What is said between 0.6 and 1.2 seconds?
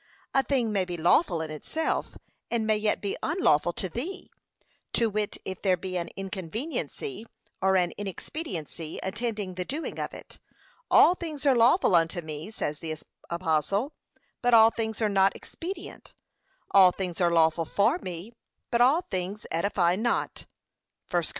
may be